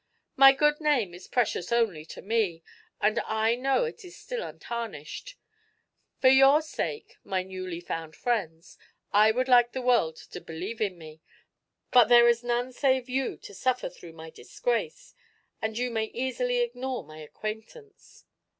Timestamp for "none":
12.43-12.71